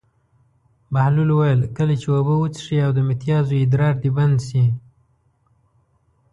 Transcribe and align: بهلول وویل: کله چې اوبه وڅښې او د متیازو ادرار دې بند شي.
بهلول 0.93 1.29
وویل: 1.33 1.61
کله 1.77 1.93
چې 2.01 2.07
اوبه 2.15 2.33
وڅښې 2.37 2.77
او 2.85 2.91
د 2.97 2.99
متیازو 3.07 3.53
ادرار 3.63 3.95
دې 4.03 4.09
بند 4.17 4.37
شي. 4.47 4.65